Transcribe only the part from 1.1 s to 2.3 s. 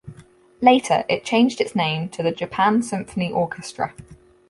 changed its name to